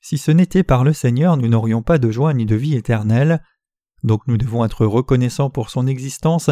[0.00, 3.42] Si ce n'était par le Seigneur, nous n'aurions pas de joie ni de vie éternelle.
[4.02, 6.50] Donc nous devons être reconnaissants pour son existence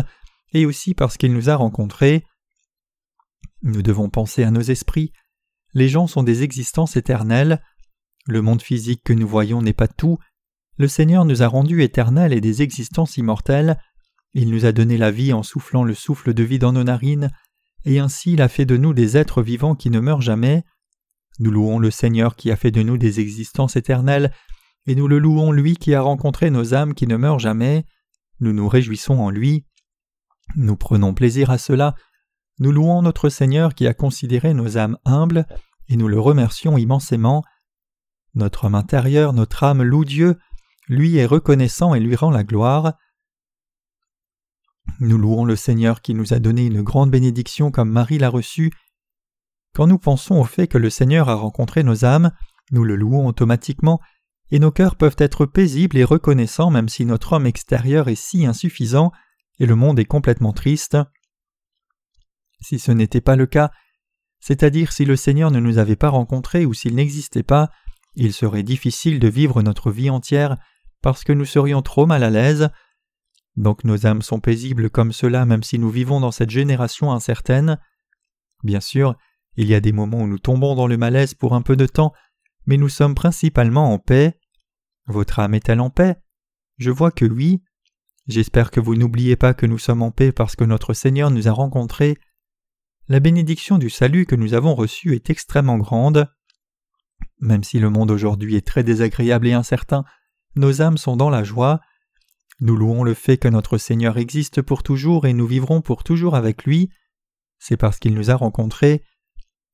[0.52, 2.24] et aussi parce qu'il nous a rencontrés.
[3.62, 5.12] Nous devons penser à nos esprits.
[5.74, 7.62] Les gens sont des existences éternelles.
[8.26, 10.18] Le monde physique que nous voyons n'est pas tout.
[10.76, 13.78] Le Seigneur nous a rendus éternels et des existences immortelles.
[14.32, 17.30] Il nous a donné la vie en soufflant le souffle de vie dans nos narines,
[17.84, 20.64] et ainsi il a fait de nous des êtres vivants qui ne meurent jamais.
[21.38, 24.32] Nous louons le Seigneur qui a fait de nous des existences éternelles,
[24.86, 27.84] et nous le louons lui qui a rencontré nos âmes qui ne meurent jamais.
[28.40, 29.66] Nous nous réjouissons en lui.
[30.56, 31.94] Nous prenons plaisir à cela.
[32.58, 35.46] Nous louons notre Seigneur qui a considéré nos âmes humbles,
[35.88, 37.42] et nous le remercions immensément.
[38.34, 40.38] Notre homme intérieur, notre âme loue Dieu,
[40.88, 42.94] lui est reconnaissant et lui rend la gloire.
[44.98, 48.72] Nous louons le Seigneur qui nous a donné une grande bénédiction comme Marie l'a reçue.
[49.74, 52.32] Quand nous pensons au fait que le Seigneur a rencontré nos âmes,
[52.72, 54.00] nous le louons automatiquement,
[54.50, 58.46] et nos cœurs peuvent être paisibles et reconnaissants même si notre homme extérieur est si
[58.46, 59.12] insuffisant
[59.60, 60.96] et le monde est complètement triste.
[62.60, 63.70] Si ce n'était pas le cas,
[64.40, 67.70] c'est-à-dire si le Seigneur ne nous avait pas rencontrés ou s'il n'existait pas,
[68.14, 70.56] il serait difficile de vivre notre vie entière
[71.02, 72.70] parce que nous serions trop mal à l'aise.
[73.56, 77.78] Donc nos âmes sont paisibles comme cela même si nous vivons dans cette génération incertaine.
[78.64, 79.14] Bien sûr,
[79.56, 81.86] il y a des moments où nous tombons dans le malaise pour un peu de
[81.86, 82.12] temps,
[82.66, 84.38] mais nous sommes principalement en paix.
[85.06, 86.16] Votre âme est-elle en paix?
[86.78, 87.62] Je vois que oui.
[88.30, 91.48] J'espère que vous n'oubliez pas que nous sommes en paix parce que notre Seigneur nous
[91.48, 92.16] a rencontrés.
[93.08, 96.32] La bénédiction du salut que nous avons reçue est extrêmement grande.
[97.40, 100.04] Même si le monde aujourd'hui est très désagréable et incertain,
[100.54, 101.80] nos âmes sont dans la joie.
[102.60, 106.36] Nous louons le fait que notre Seigneur existe pour toujours et nous vivrons pour toujours
[106.36, 106.88] avec lui.
[107.58, 109.02] C'est parce qu'il nous a rencontrés.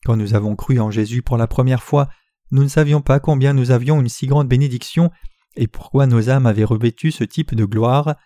[0.07, 2.09] Quand nous avons cru en Jésus pour la première fois,
[2.53, 5.11] nous ne savions pas combien nous avions une si grande bénédiction
[5.57, 8.17] et pourquoi nos âmes avaient revêtu ce type de gloire.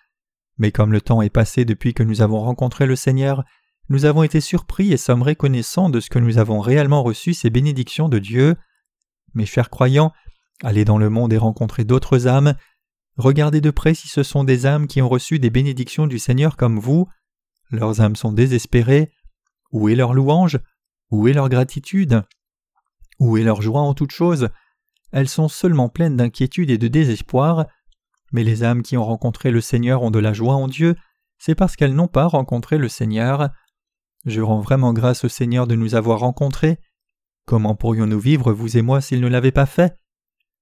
[0.60, 3.44] Mais comme le temps est passé depuis que nous avons rencontré le Seigneur,
[3.88, 7.48] nous avons été surpris et sommes reconnaissants de ce que nous avons réellement reçu ces
[7.48, 8.56] bénédictions de Dieu.
[9.32, 10.12] Mes chers croyants,
[10.62, 12.54] allez dans le monde et rencontrez d'autres âmes.
[13.16, 16.58] Regardez de près si ce sont des âmes qui ont reçu des bénédictions du Seigneur
[16.58, 17.08] comme vous.
[17.70, 19.10] Leurs âmes sont désespérées.
[19.72, 20.60] Où est leur louange?
[21.10, 22.22] Où est leur gratitude?
[23.18, 24.50] Où est leur joie en toutes choses?
[25.10, 27.66] Elles sont seulement pleines d'inquiétude et de désespoir.
[28.32, 30.96] Mais les âmes qui ont rencontré le Seigneur ont de la joie en Dieu,
[31.38, 33.50] c'est parce qu'elles n'ont pas rencontré le Seigneur.
[34.26, 36.78] Je rends vraiment grâce au Seigneur de nous avoir rencontrés.
[37.46, 39.96] Comment pourrions-nous vivre, vous et moi, s'il ne l'avait pas fait?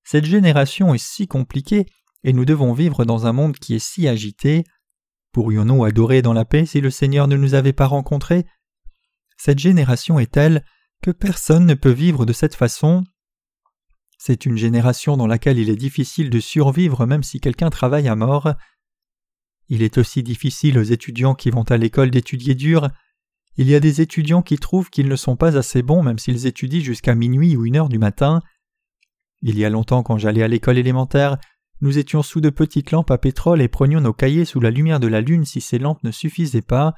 [0.05, 1.87] Cette génération est si compliquée,
[2.25, 4.65] et nous devons vivre dans un monde qui est si agité.
[5.33, 8.47] Pourrions-nous adorer dans la paix si le Seigneur ne nous avait pas rencontrés?
[9.37, 10.65] Cette génération est telle
[11.03, 13.05] que personne ne peut vivre de cette façon.
[14.19, 18.17] C'est une génération dans laquelle il est difficile de survivre même si quelqu'un travaille à
[18.17, 18.53] mort.
[19.69, 22.89] Il est aussi difficile aux étudiants qui vont à l'école d'étudier dur.
[23.57, 26.47] Il y a des étudiants qui trouvent qu'ils ne sont pas assez bons même s'ils
[26.47, 28.43] étudient jusqu'à minuit ou une heure du matin.
[29.41, 31.39] Il y a longtemps quand j'allais à l'école élémentaire,
[31.81, 34.99] nous étions sous de petites lampes à pétrole et prenions nos cahiers sous la lumière
[34.99, 36.95] de la lune si ces lampes ne suffisaient pas.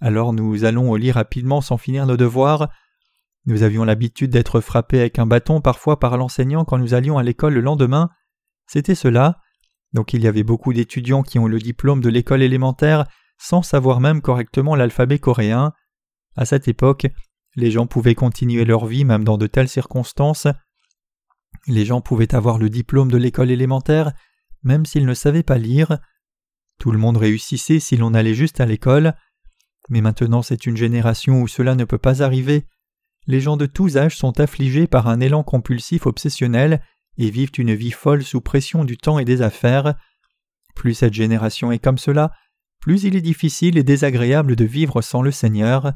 [0.00, 2.70] Alors nous allons au lit rapidement sans finir nos devoirs.
[3.46, 7.22] Nous avions l'habitude d'être frappés avec un bâton parfois par l'enseignant quand nous allions à
[7.22, 8.10] l'école le lendemain.
[8.66, 9.40] C'était cela.
[9.92, 13.04] Donc il y avait beaucoup d'étudiants qui ont le diplôme de l'école élémentaire
[13.38, 15.72] sans savoir même correctement l'alphabet coréen.
[16.36, 17.08] À cette époque,
[17.56, 20.46] les gens pouvaient continuer leur vie même dans de telles circonstances.
[21.66, 24.12] Les gens pouvaient avoir le diplôme de l'école élémentaire
[24.62, 25.98] même s'ils ne savaient pas lire.
[26.78, 29.14] Tout le monde réussissait si l'on allait juste à l'école.
[29.88, 32.66] Mais maintenant c'est une génération où cela ne peut pas arriver
[33.26, 36.82] les gens de tous âges sont affligés par un élan compulsif obsessionnel
[37.18, 39.94] et vivent une vie folle sous pression du temps et des affaires.
[40.74, 42.32] Plus cette génération est comme cela,
[42.80, 45.92] plus il est difficile et désagréable de vivre sans le Seigneur.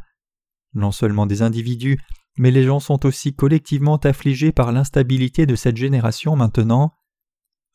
[0.74, 1.98] Non seulement des individus,
[2.38, 6.94] mais les gens sont aussi collectivement affligés par l'instabilité de cette génération maintenant.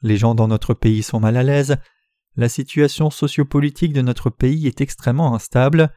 [0.01, 1.77] Les gens dans notre pays sont mal à l'aise,
[2.35, 5.93] la situation sociopolitique de notre pays est extrêmement instable,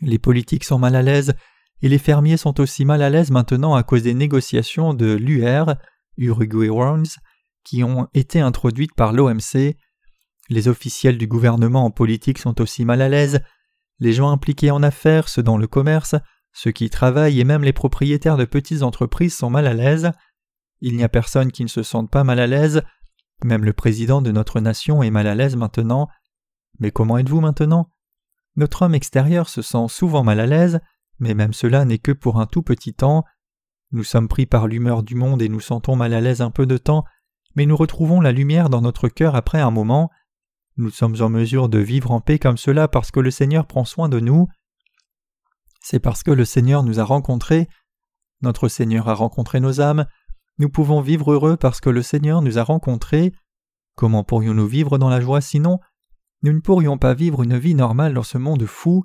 [0.00, 1.34] les politiques sont mal à l'aise,
[1.82, 5.74] et les fermiers sont aussi mal à l'aise maintenant à cause des négociations de l'UR,
[6.16, 6.70] Uruguay
[7.64, 9.76] qui ont été introduites par l'OMC.
[10.48, 13.40] Les officiels du gouvernement en politique sont aussi mal à l'aise,
[13.98, 16.14] les gens impliqués en affaires, ceux dans le commerce,
[16.52, 20.12] ceux qui travaillent et même les propriétaires de petites entreprises sont mal à l'aise.
[20.80, 22.82] Il n'y a personne qui ne se sente pas mal à l'aise,
[23.44, 26.08] même le président de notre nation est mal à l'aise maintenant.
[26.78, 27.90] Mais comment êtes-vous maintenant?
[28.56, 30.80] Notre homme extérieur se sent souvent mal à l'aise,
[31.18, 33.24] mais même cela n'est que pour un tout petit temps.
[33.92, 36.66] Nous sommes pris par l'humeur du monde et nous sentons mal à l'aise un peu
[36.66, 37.04] de temps,
[37.54, 40.10] mais nous retrouvons la lumière dans notre cœur après un moment.
[40.76, 43.84] Nous sommes en mesure de vivre en paix comme cela parce que le Seigneur prend
[43.84, 44.48] soin de nous.
[45.80, 47.68] C'est parce que le Seigneur nous a rencontrés.
[48.42, 50.06] Notre Seigneur a rencontré nos âmes.
[50.58, 53.32] Nous pouvons vivre heureux parce que le Seigneur nous a rencontrés.
[53.94, 55.78] Comment pourrions-nous vivre dans la joie sinon?
[56.42, 59.04] Nous ne pourrions pas vivre une vie normale dans ce monde fou.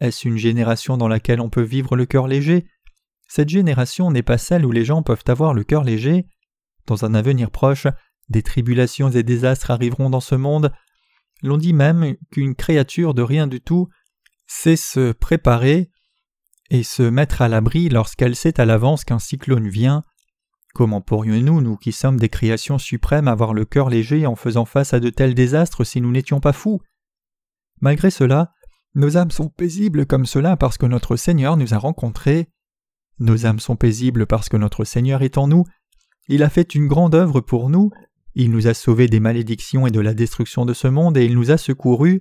[0.00, 2.66] Est-ce une génération dans laquelle on peut vivre le cœur léger?
[3.28, 6.26] Cette génération n'est pas celle où les gens peuvent avoir le cœur léger.
[6.86, 7.86] Dans un avenir proche,
[8.28, 10.72] des tribulations et désastres arriveront dans ce monde.
[11.42, 13.88] L'on dit même qu'une créature de rien du tout
[14.46, 15.90] sait se préparer
[16.70, 20.02] et se mettre à l'abri lorsqu'elle sait à l'avance qu'un cyclone vient.
[20.74, 24.92] Comment pourrions-nous, nous qui sommes des créations suprêmes, avoir le cœur léger en faisant face
[24.92, 26.80] à de tels désastres si nous n'étions pas fous?
[27.80, 28.52] Malgré cela,
[28.94, 32.48] nos âmes sont paisibles comme cela parce que notre Seigneur nous a rencontrés.
[33.18, 35.64] Nos âmes sont paisibles parce que notre Seigneur est en nous.
[36.28, 37.90] Il a fait une grande œuvre pour nous.
[38.34, 41.34] Il nous a sauvés des malédictions et de la destruction de ce monde et il
[41.34, 42.20] nous a secourus.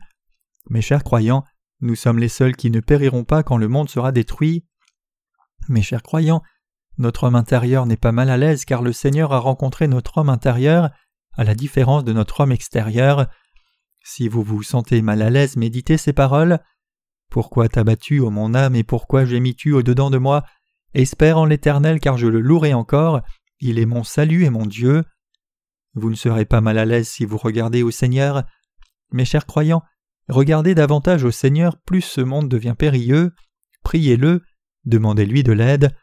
[0.70, 1.44] Mes chers croyants,
[1.82, 4.66] nous sommes les seuls qui ne périront pas quand le monde sera détruit.
[5.70, 6.42] Mes chers croyants,
[6.98, 10.30] notre homme intérieur n'est pas mal à l'aise car le Seigneur a rencontré notre homme
[10.30, 10.92] intérieur,
[11.36, 13.28] à la différence de notre homme extérieur.
[14.04, 16.60] Si vous vous sentez mal à l'aise, méditez ces paroles.
[17.32, 17.84] Pourquoi t'as
[18.20, 20.44] ô mon âme, et pourquoi gémis-tu au-dedans de moi?
[20.94, 23.22] Espère en l'Éternel, car je le louerai encore.
[23.60, 25.04] Il est mon salut et mon Dieu.
[25.96, 28.44] Vous ne serez pas mal à l'aise si vous regardez au Seigneur.
[29.12, 29.84] Mes chers croyants,
[30.28, 33.32] regardez davantage au Seigneur, plus ce monde devient périlleux.
[33.84, 34.42] Priez-le,
[34.86, 35.96] demandez-lui de l'aide.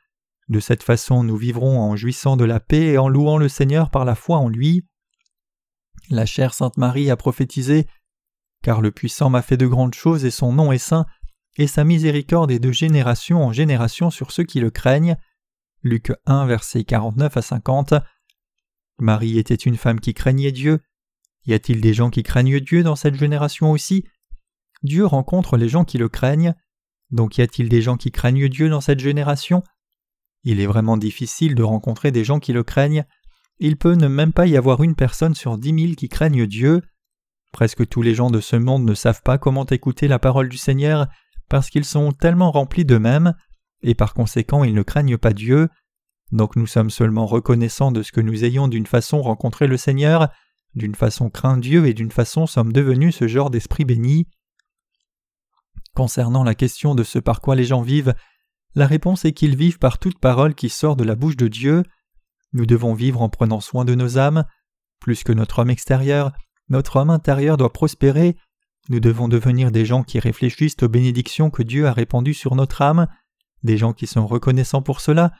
[0.48, 3.90] De cette façon, nous vivrons en jouissant de la paix et en louant le Seigneur
[3.90, 4.86] par la foi en lui.
[6.10, 7.86] La chère Sainte Marie a prophétisé
[8.64, 11.06] Car le puissant m'a fait de grandes choses et son nom est saint,
[11.56, 15.16] et sa miséricorde est de génération en génération sur ceux qui le craignent.
[15.82, 17.94] Luc 1, versets 49 à 50.
[18.98, 20.80] Marie était une femme qui craignait Dieu.
[21.46, 24.04] Y a-t-il des gens qui craignent Dieu dans cette génération aussi?
[24.82, 26.54] Dieu rencontre les gens qui le craignent.
[27.10, 29.62] Donc y a-t-il des gens qui craignent Dieu dans cette génération?
[30.42, 33.06] Il est vraiment difficile de rencontrer des gens qui le craignent
[33.60, 36.82] il peut ne même pas y avoir une personne sur dix mille qui craigne Dieu.
[37.52, 40.56] Presque tous les gens de ce monde ne savent pas comment écouter la parole du
[40.56, 41.06] Seigneur
[41.48, 43.34] parce qu'ils sont tellement remplis d'eux-mêmes,
[43.82, 45.68] et par conséquent ils ne craignent pas Dieu.
[46.32, 50.28] Donc nous sommes seulement reconnaissants de ce que nous ayons d'une façon rencontré le Seigneur,
[50.74, 54.28] d'une façon craint Dieu et d'une façon sommes devenus ce genre d'esprit béni.
[55.94, 58.14] Concernant la question de ce par quoi les gens vivent,
[58.76, 61.82] la réponse est qu'ils vivent par toute parole qui sort de la bouche de Dieu.
[62.52, 64.44] Nous devons vivre en prenant soin de nos âmes.
[65.00, 66.32] Plus que notre homme extérieur,
[66.68, 68.36] notre homme intérieur doit prospérer.
[68.88, 72.82] Nous devons devenir des gens qui réfléchissent aux bénédictions que Dieu a répandues sur notre
[72.82, 73.06] âme,
[73.62, 75.32] des gens qui sont reconnaissants pour cela,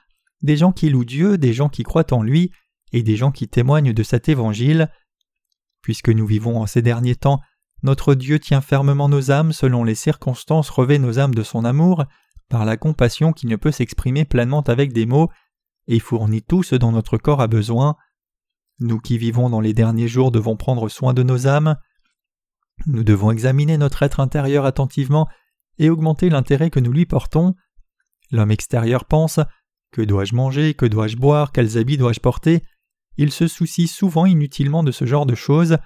[0.43, 2.53] des gens qui louent Dieu, des gens qui croient en lui,
[2.93, 4.91] et des gens qui témoignent de cet évangile.
[5.83, 7.41] Puisque nous vivons en ces derniers temps,
[7.83, 12.05] notre Dieu tient fermement nos âmes selon les circonstances, revêt nos âmes de son amour,
[12.49, 15.31] par la compassion qui ne peut s'exprimer pleinement avec des mots,
[15.91, 17.97] et fournit tout ce dont notre corps a besoin.
[18.79, 21.77] Nous qui vivons dans les derniers jours devons prendre soin de nos âmes.
[22.87, 25.29] Nous devons examiner notre être intérieur attentivement
[25.79, 27.57] et augmenter l'intérêt que nous lui portons.
[28.31, 29.41] L'homme extérieur pense
[29.91, 30.75] Que dois-je manger?
[30.75, 31.51] Que dois-je boire?
[31.51, 32.63] Quels habits dois-je porter?
[33.17, 35.77] Il se soucie souvent inutilement de ce genre de choses,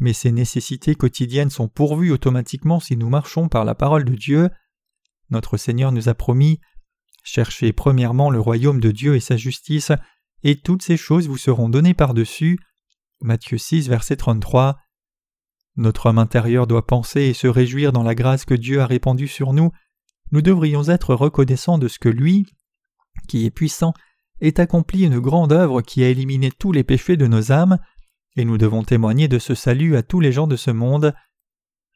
[0.00, 4.48] mais ces nécessités quotidiennes sont pourvues automatiquement si nous marchons par la parole de Dieu.
[5.28, 6.58] Notre Seigneur nous a promis
[7.22, 9.92] Cherchez premièrement le royaume de Dieu et sa justice,
[10.42, 12.58] et toutes ces choses vous seront données par-dessus.
[13.20, 14.78] Matthieu 6, verset 33.
[15.76, 19.28] Notre homme intérieur doit penser et se réjouir dans la grâce que Dieu a répandue
[19.28, 19.70] sur nous.
[20.32, 22.46] Nous devrions être reconnaissants de ce que lui,
[23.28, 23.94] qui est puissant,
[24.40, 27.78] ait accompli une grande œuvre qui a éliminé tous les péchés de nos âmes,
[28.36, 31.14] et nous devons témoigner de ce salut à tous les gens de ce monde.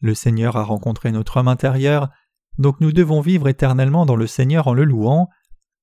[0.00, 2.10] Le Seigneur a rencontré notre homme intérieur,
[2.58, 5.28] donc nous devons vivre éternellement dans le Seigneur en le louant,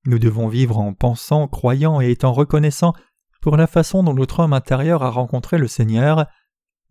[0.06, 2.94] nous devons vivre en pensant, croyant et étant reconnaissants
[3.42, 6.26] pour la façon dont notre homme intérieur a rencontré le Seigneur.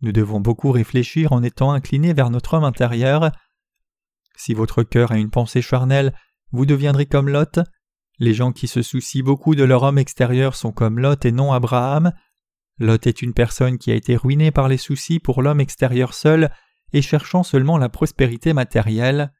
[0.01, 3.31] Nous devons beaucoup réfléchir en étant inclinés vers notre homme intérieur.
[4.35, 6.13] Si votre cœur a une pensée charnelle,
[6.51, 7.59] vous deviendrez comme Lot.
[8.19, 11.53] Les gens qui se soucient beaucoup de leur homme extérieur sont comme Lot et non
[11.53, 12.13] Abraham.
[12.79, 16.51] Lot est une personne qui a été ruinée par les soucis pour l'homme extérieur seul
[16.93, 19.31] et cherchant seulement la prospérité matérielle.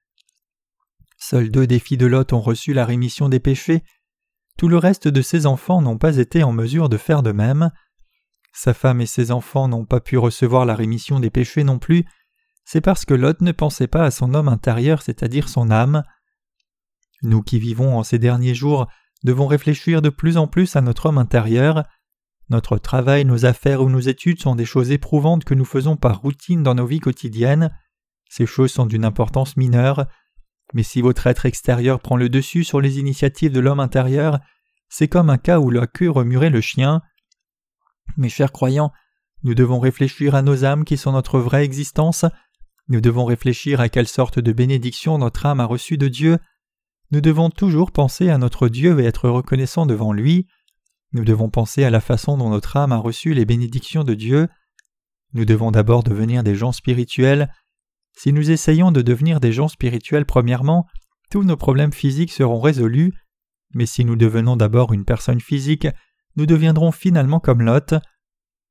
[1.26, 3.82] Seuls deux des filles de Lot ont reçu la rémission des péchés.
[4.58, 7.72] Tout le reste de ses enfants n'ont pas été en mesure de faire de même.
[8.52, 12.04] Sa femme et ses enfants n'ont pas pu recevoir la rémission des péchés non plus.
[12.66, 16.04] c'est parce que Lot ne pensait pas à son homme intérieur, c'est-à-dire son âme.
[17.22, 18.88] Nous qui vivons en ces derniers jours
[19.24, 21.86] devons réfléchir de plus en plus à notre homme intérieur.
[22.50, 26.20] Notre travail, nos affaires ou nos études sont des choses éprouvantes que nous faisons par
[26.20, 27.74] routine dans nos vies quotidiennes.
[28.30, 30.06] Ces choses sont d'une importance mineure.
[30.74, 34.40] Mais si votre être extérieur prend le dessus sur les initiatives de l'homme intérieur,
[34.90, 37.02] c'est comme un cas où la queue remuerait le chien.
[38.18, 38.92] Mes chers croyants,
[39.44, 42.26] nous devons réfléchir à nos âmes qui sont notre vraie existence.
[42.88, 46.38] Nous devons réfléchir à quelle sorte de bénédiction notre âme a reçue de Dieu.
[47.12, 50.48] Nous devons toujours penser à notre Dieu et être reconnaissant devant lui.
[51.12, 54.48] Nous devons penser à la façon dont notre âme a reçu les bénédictions de Dieu.
[55.34, 57.54] Nous devons d'abord devenir des gens spirituels.
[58.15, 60.88] Si nous essayons de devenir des gens spirituels premièrement,
[61.30, 63.13] tous nos problèmes physiques seront résolus,
[63.73, 65.88] mais si nous devenons d'abord une personne physique,
[66.36, 67.95] nous deviendrons finalement comme Lot.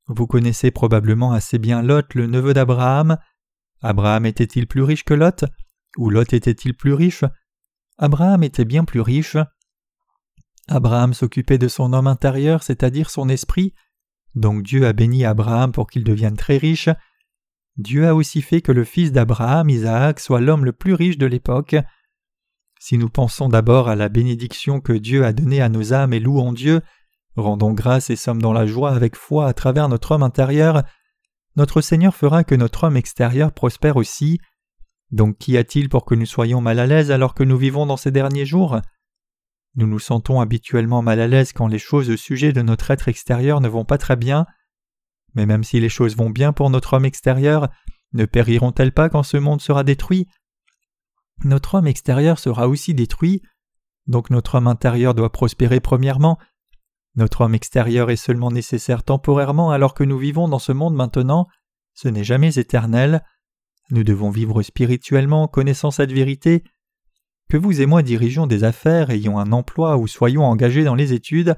[0.06, 3.18] Vous connaissez probablement assez bien Lot, le neveu d'Abraham.
[3.82, 5.44] Abraham était-il plus riche que Lot
[5.96, 7.24] Ou Lot était-il plus riche?
[7.98, 9.36] Abraham était bien plus riche.
[10.68, 13.74] Abraham s'occupait de son homme intérieur, c'est-à-dire son esprit.
[14.34, 16.88] Donc Dieu a béni Abraham pour qu'il devienne très riche.
[17.76, 21.26] Dieu a aussi fait que le fils d'Abraham, Isaac, soit l'homme le plus riche de
[21.26, 21.76] l'époque.
[22.78, 26.20] Si nous pensons d'abord à la bénédiction que Dieu a donnée à nos âmes et
[26.20, 26.82] louons Dieu,
[27.36, 30.82] rendons grâce et sommes dans la joie avec foi à travers notre homme intérieur,
[31.56, 34.38] notre Seigneur fera que notre homme extérieur prospère aussi.
[35.10, 37.98] Donc qu'y a-t-il pour que nous soyons mal à l'aise alors que nous vivons dans
[37.98, 38.80] ces derniers jours?
[39.74, 43.08] Nous nous sentons habituellement mal à l'aise quand les choses au sujet de notre être
[43.08, 44.46] extérieur ne vont pas très bien.
[45.34, 47.68] Mais même si les choses vont bien pour notre homme extérieur,
[48.12, 50.28] ne périront-elles pas quand ce monde sera détruit?
[51.44, 53.42] Notre homme extérieur sera aussi détruit,
[54.06, 56.38] donc notre homme intérieur doit prospérer premièrement.
[57.14, 61.48] Notre homme extérieur est seulement nécessaire temporairement alors que nous vivons dans ce monde maintenant,
[61.94, 63.24] ce n'est jamais éternel.
[63.90, 66.64] Nous devons vivre spirituellement connaissant cette vérité.
[67.50, 71.12] Que vous et moi dirigeons des affaires, ayons un emploi ou soyons engagés dans les
[71.12, 71.56] études,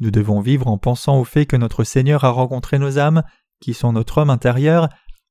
[0.00, 3.22] nous devons vivre en pensant au fait que notre Seigneur a rencontré nos âmes,
[3.60, 4.88] qui sont notre homme intérieur,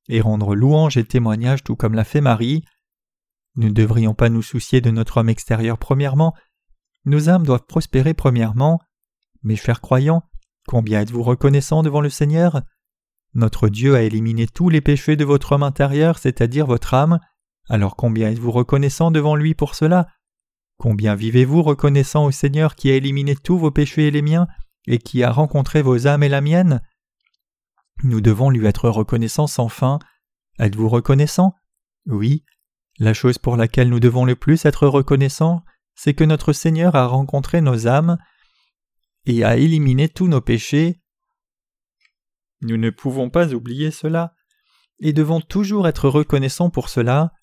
[0.08, 2.64] et rendre louange et témoignage tout comme l'a fait Marie.
[3.56, 6.34] Nous ne devrions pas nous soucier de notre homme extérieur premièrement,
[7.06, 8.78] nos âmes doivent prospérer premièrement.
[9.42, 10.22] Mes chers croyants,
[10.66, 12.62] combien êtes-vous reconnaissants devant le Seigneur?
[13.32, 17.18] Notre Dieu a éliminé tous les péchés de votre homme intérieur, c'est-à-dire votre âme,
[17.68, 20.08] alors combien êtes-vous reconnaissants devant lui pour cela?
[20.80, 24.48] Combien vivez-vous reconnaissant au Seigneur qui a éliminé tous vos péchés et les miens,
[24.86, 26.80] et qui a rencontré vos âmes et la mienne?
[28.02, 29.98] Nous devons lui être reconnaissants sans fin.
[30.58, 31.54] Êtes-vous reconnaissant?
[32.06, 32.46] Oui.
[32.98, 35.66] La chose pour laquelle nous devons le plus être reconnaissants,
[35.96, 38.16] c'est que notre Seigneur a rencontré nos âmes
[39.26, 40.98] et a éliminé tous nos péchés.
[42.62, 44.32] Nous ne pouvons pas oublier cela,
[44.98, 47.34] et devons toujours être reconnaissants pour cela.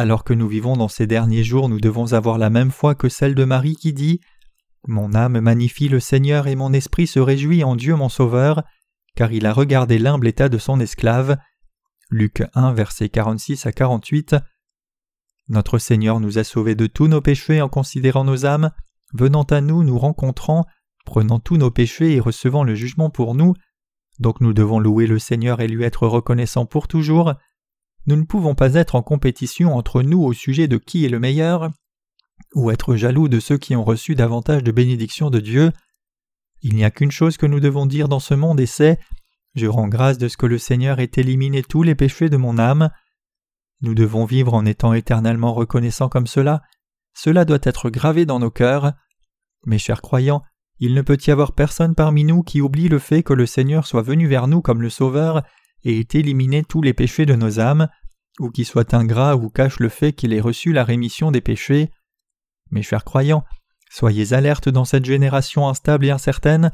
[0.00, 3.08] Alors que nous vivons dans ces derniers jours, nous devons avoir la même foi que
[3.08, 4.20] celle de Marie qui dit
[4.86, 8.62] Mon âme magnifie le Seigneur et mon esprit se réjouit en Dieu mon Sauveur,
[9.16, 11.36] car il a regardé l'humble état de son esclave.
[12.10, 14.36] Luc 1, versets 46 à 48.
[15.48, 18.70] Notre Seigneur nous a sauvés de tous nos péchés en considérant nos âmes,
[19.14, 20.64] venant à nous, nous rencontrant,
[21.06, 23.54] prenant tous nos péchés et recevant le jugement pour nous.
[24.20, 27.34] Donc nous devons louer le Seigneur et lui être reconnaissants pour toujours.
[28.08, 31.20] Nous ne pouvons pas être en compétition entre nous au sujet de qui est le
[31.20, 31.68] meilleur,
[32.54, 35.72] ou être jaloux de ceux qui ont reçu davantage de bénédictions de Dieu.
[36.62, 38.98] Il n'y a qu'une chose que nous devons dire dans ce monde et c'est
[39.54, 42.56] Je rends grâce de ce que le Seigneur ait éliminé tous les péchés de mon
[42.56, 42.88] âme.
[43.82, 46.62] Nous devons vivre en étant éternellement reconnaissants comme cela.
[47.12, 48.94] Cela doit être gravé dans nos cœurs.
[49.66, 50.42] Mes chers croyants,
[50.78, 53.86] il ne peut y avoir personne parmi nous qui oublie le fait que le Seigneur
[53.86, 55.42] soit venu vers nous comme le Sauveur
[55.84, 57.88] et ait éliminé tous les péchés de nos âmes,
[58.38, 61.90] ou qui soit ingrat ou cache le fait qu'il ait reçu la rémission des péchés.
[62.70, 63.44] Mes chers croyants,
[63.90, 66.72] soyez alertes dans cette génération instable et incertaine.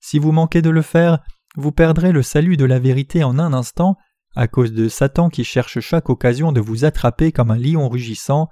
[0.00, 1.20] Si vous manquez de le faire,
[1.56, 3.96] vous perdrez le salut de la vérité en un instant
[4.36, 8.48] à cause de Satan qui cherche chaque occasion de vous attraper comme un lion rugissant.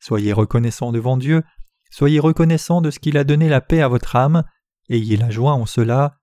[0.00, 1.44] Soyez reconnaissants devant Dieu,
[1.90, 4.42] soyez reconnaissants de ce qu'il a donné la paix à votre âme,
[4.88, 6.18] ayez la joie en cela.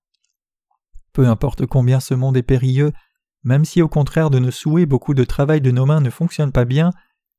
[1.14, 2.92] Peu importe combien ce monde est périlleux,
[3.44, 6.52] même si au contraire de nos souhaits beaucoup de travail de nos mains ne fonctionne
[6.52, 6.92] pas bien,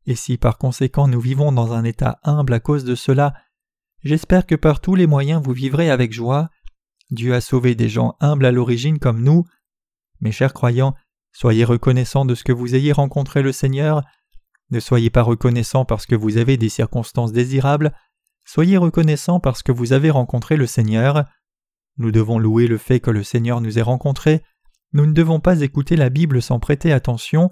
[0.07, 3.35] et si par conséquent nous vivons dans un état humble à cause de cela,
[4.03, 6.51] j'espère que par tous les moyens vous vivrez avec joie.
[7.11, 9.45] Dieu a sauvé des gens humbles à l'origine comme nous.
[10.21, 10.95] Mes chers croyants,
[11.33, 14.03] soyez reconnaissants de ce que vous ayez rencontré le Seigneur.
[14.71, 17.93] Ne soyez pas reconnaissants parce que vous avez des circonstances désirables,
[18.45, 21.25] soyez reconnaissants parce que vous avez rencontré le Seigneur.
[21.99, 24.43] Nous devons louer le fait que le Seigneur nous ait rencontrés.
[24.93, 27.51] Nous ne devons pas écouter la Bible sans prêter attention.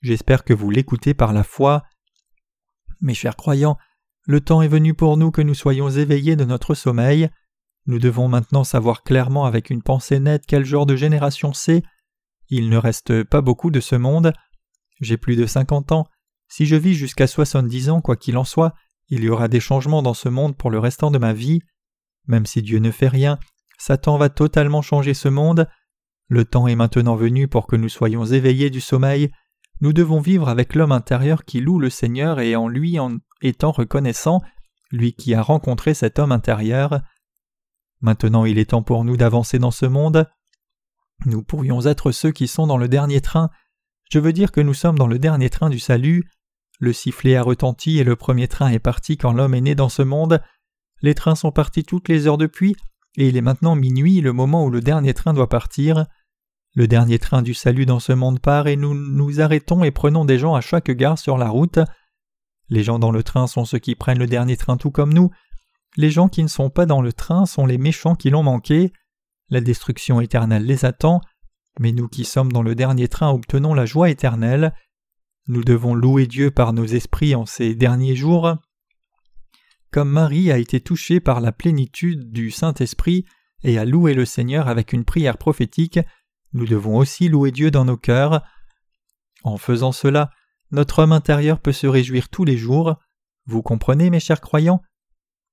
[0.00, 1.84] J'espère que vous l'écoutez par la foi.
[3.00, 3.76] Mes chers croyants,
[4.24, 7.28] le temps est venu pour nous que nous soyons éveillés de notre sommeil.
[7.86, 11.82] Nous devons maintenant savoir clairement avec une pensée nette quel genre de génération c'est.
[12.48, 14.32] Il ne reste pas beaucoup de ce monde.
[15.00, 16.06] J'ai plus de cinquante ans.
[16.48, 18.74] Si je vis jusqu'à soixante-dix ans, quoi qu'il en soit,
[19.08, 21.60] il y aura des changements dans ce monde pour le restant de ma vie.
[22.26, 23.38] Même si Dieu ne fait rien,
[23.78, 25.68] Satan va totalement changer ce monde.
[26.28, 29.30] Le temps est maintenant venu pour que nous soyons éveillés du sommeil.
[29.80, 33.72] Nous devons vivre avec l'homme intérieur qui loue le Seigneur et en lui en étant
[33.72, 34.42] reconnaissant,
[34.90, 37.00] lui qui a rencontré cet homme intérieur.
[38.00, 40.28] Maintenant il est temps pour nous d'avancer dans ce monde.
[41.24, 43.50] Nous pourrions être ceux qui sont dans le dernier train.
[44.10, 46.28] Je veux dire que nous sommes dans le dernier train du salut.
[46.78, 49.88] Le sifflet a retenti et le premier train est parti quand l'homme est né dans
[49.88, 50.42] ce monde.
[51.00, 52.76] Les trains sont partis toutes les heures depuis,
[53.16, 56.06] et il est maintenant minuit, le moment où le dernier train doit partir.
[56.74, 60.24] Le dernier train du salut dans ce monde part et nous nous arrêtons et prenons
[60.24, 61.78] des gens à chaque gare sur la route.
[62.68, 65.30] Les gens dans le train sont ceux qui prennent le dernier train tout comme nous.
[65.96, 68.92] Les gens qui ne sont pas dans le train sont les méchants qui l'ont manqué.
[69.50, 71.20] La destruction éternelle les attend,
[71.80, 74.74] mais nous qui sommes dans le dernier train obtenons la joie éternelle.
[75.46, 78.56] Nous devons louer Dieu par nos esprits en ces derniers jours.
[79.90, 83.24] Comme Marie a été touchée par la plénitude du Saint-Esprit
[83.64, 85.98] et a loué le Seigneur avec une prière prophétique,
[86.52, 88.42] nous devons aussi louer Dieu dans nos cœurs.
[89.44, 90.30] En faisant cela,
[90.70, 92.96] notre homme intérieur peut se réjouir tous les jours.
[93.46, 94.82] Vous comprenez, mes chers croyants?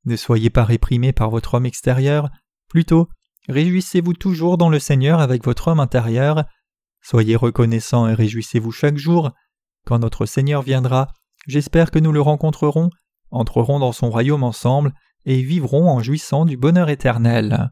[0.06, 2.30] Ne soyez pas réprimés par votre homme extérieur,
[2.70, 3.10] plutôt
[3.48, 6.46] réjouissez-vous toujours dans le Seigneur avec votre homme intérieur.
[7.02, 9.32] Soyez reconnaissants et réjouissez-vous chaque jour.
[9.86, 11.08] Quand notre Seigneur viendra,
[11.48, 12.90] j'espère que nous le rencontrerons,
[13.32, 14.94] entrerons dans son royaume ensemble
[15.26, 17.72] et vivrons en jouissant du bonheur éternel.